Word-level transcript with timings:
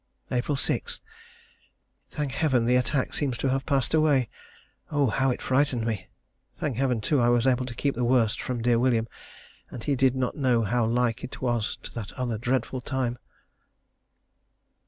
April 0.31 0.55
6. 0.55 0.99
Thank 2.09 2.31
Heaven 2.31 2.65
the 2.65 2.75
attack 2.75 3.13
seems 3.13 3.37
to 3.37 3.49
have 3.51 3.67
passed 3.67 3.93
away. 3.93 4.29
Oh, 4.89 5.05
how 5.05 5.29
it 5.29 5.43
frightened 5.43 5.85
me. 5.85 6.07
Thank 6.57 6.77
Heaven, 6.77 7.01
too, 7.01 7.21
I 7.21 7.29
was 7.29 7.45
able 7.45 7.67
to 7.67 7.75
keep 7.75 7.93
the 7.93 8.03
worst 8.03 8.41
from 8.41 8.63
dear 8.63 8.79
William, 8.79 9.07
and 9.69 9.83
he 9.83 9.95
did 9.95 10.15
not 10.15 10.33
know 10.35 10.63
how 10.63 10.85
like 10.87 11.23
it 11.23 11.39
was 11.39 11.77
to 11.83 11.93
that 11.93 12.13
other 12.13 12.39
dreadful 12.39 12.81
time. 12.81 13.19